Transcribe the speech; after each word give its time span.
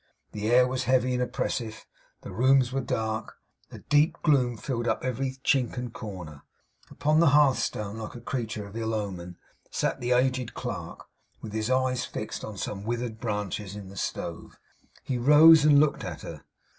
The 0.31 0.49
air 0.49 0.67
was 0.67 0.85
heavy 0.85 1.13
and 1.13 1.21
oppressive; 1.21 1.85
the 2.21 2.31
rooms 2.31 2.71
were 2.73 2.81
dark; 2.81 3.37
a 3.69 3.77
deep 3.77 4.17
gloom 4.23 4.57
filled 4.57 4.87
up 4.87 5.05
every 5.05 5.33
chink 5.45 5.77
and 5.77 5.93
corner. 5.93 6.41
Upon 6.89 7.19
the 7.19 7.27
hearthstone, 7.37 7.99
like 7.99 8.15
a 8.15 8.19
creature 8.19 8.65
of 8.65 8.75
ill 8.75 8.95
omen, 8.95 9.37
sat 9.69 10.01
the 10.01 10.13
aged 10.13 10.55
clerk, 10.55 11.05
with 11.39 11.53
his 11.53 11.69
eyes 11.69 12.03
fixed 12.03 12.43
on 12.43 12.57
some 12.57 12.83
withered 12.83 13.19
branches 13.19 13.75
in 13.75 13.89
the 13.89 13.95
stove. 13.95 14.57
He 15.03 15.19
rose 15.19 15.63
and 15.65 15.79
looked 15.79 16.03
at 16.03 16.21
her. 16.23 16.45